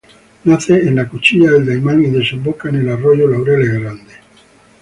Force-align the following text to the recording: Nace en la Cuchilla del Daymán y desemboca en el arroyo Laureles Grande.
Nace 0.45 0.81
en 0.87 0.95
la 0.95 1.07
Cuchilla 1.07 1.51
del 1.51 1.63
Daymán 1.67 2.03
y 2.03 2.09
desemboca 2.09 2.69
en 2.69 2.77
el 2.77 2.89
arroyo 2.89 3.27
Laureles 3.27 3.79
Grande. 3.81 4.13